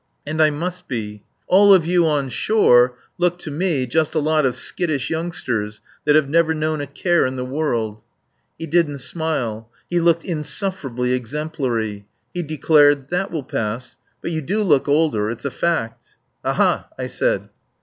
[0.25, 1.21] And I must be.
[1.45, 6.15] All of you on shore look to me just a lot of skittish youngsters that
[6.15, 8.01] have never known a care in the world."
[8.57, 9.69] He didn't smile.
[9.91, 12.07] He looked insufferably exemplary.
[12.33, 13.97] He declared: "That will pass.
[14.23, 17.49] But you do look older it's a fact." "Aha!" I said.